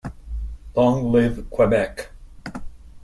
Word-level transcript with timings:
Long 0.75 1.11
live 1.13 1.45
Quebec! 1.51 2.09